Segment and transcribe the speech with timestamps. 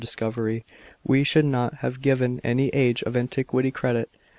[0.01, 0.65] discovery,
[1.03, 4.09] we should not have given any age of antiquity credit."